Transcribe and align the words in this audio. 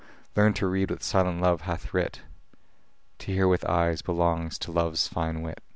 learn 0.35 0.51
to 0.51 0.65
read 0.65 0.89
what 0.89 1.03
silent 1.03 1.39
love 1.39 1.61
hath 1.61 1.93
writ: 1.93 2.21
To 3.19 3.31
hear 3.31 3.47
with 3.47 3.63
eyes 3.65 4.01
belongs 4.01 4.57
to 4.57 4.71
love's 4.71 5.07
fine 5.07 5.53